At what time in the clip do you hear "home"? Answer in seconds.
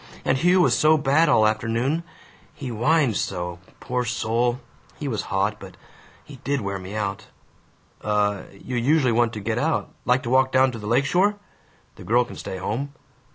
12.57-12.93